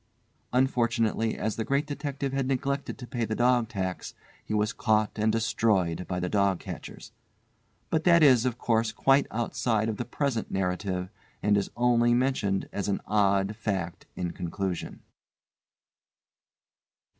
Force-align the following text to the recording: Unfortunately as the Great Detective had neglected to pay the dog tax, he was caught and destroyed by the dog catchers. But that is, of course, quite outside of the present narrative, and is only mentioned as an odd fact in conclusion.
Unfortunately 0.51 1.37
as 1.37 1.57
the 1.57 1.63
Great 1.63 1.85
Detective 1.85 2.33
had 2.33 2.47
neglected 2.47 2.97
to 2.97 3.05
pay 3.05 3.23
the 3.23 3.35
dog 3.35 3.69
tax, 3.69 4.15
he 4.43 4.51
was 4.51 4.73
caught 4.73 5.11
and 5.19 5.31
destroyed 5.31 6.07
by 6.07 6.19
the 6.19 6.27
dog 6.27 6.59
catchers. 6.59 7.11
But 7.91 8.03
that 8.05 8.23
is, 8.23 8.43
of 8.43 8.57
course, 8.57 8.91
quite 8.91 9.27
outside 9.29 9.89
of 9.89 9.97
the 9.97 10.05
present 10.05 10.49
narrative, 10.49 11.11
and 11.43 11.55
is 11.55 11.69
only 11.77 12.15
mentioned 12.15 12.67
as 12.73 12.87
an 12.87 12.99
odd 13.05 13.55
fact 13.55 14.07
in 14.15 14.31
conclusion. 14.31 15.01